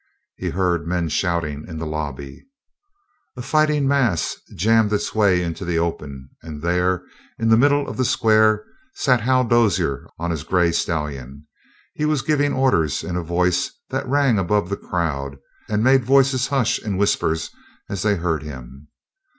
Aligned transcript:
He 0.35 0.49
heard 0.49 0.87
men 0.87 1.09
shouting 1.09 1.67
in 1.67 1.77
the 1.77 1.85
lobby. 1.85 2.47
A 3.37 3.41
fighting 3.43 3.87
mass 3.87 4.35
jammed 4.55 4.91
its 4.91 5.13
way 5.13 5.43
into 5.43 5.63
the 5.63 5.77
open, 5.77 6.27
and 6.41 6.63
there, 6.63 7.03
in 7.37 7.49
the 7.49 7.55
middle 7.55 7.87
of 7.87 7.97
the 7.97 8.03
square, 8.03 8.65
sat 8.95 9.21
Hal 9.21 9.43
Dozier 9.43 10.07
on 10.17 10.31
his 10.31 10.43
gray 10.43 10.71
stallion. 10.71 11.45
He 11.93 12.05
was 12.05 12.23
giving 12.23 12.51
orders 12.53 13.03
in 13.03 13.15
a 13.15 13.21
voice 13.21 13.69
that 13.91 14.07
rang 14.09 14.39
above 14.39 14.71
the 14.71 14.75
crowd, 14.77 15.37
and 15.69 15.83
made 15.83 16.03
voices 16.03 16.47
hush 16.47 16.79
in 16.79 16.97
whispers 16.97 17.51
as 17.87 18.01
they 18.01 18.15
heard 18.15 18.41
him. 18.41 18.87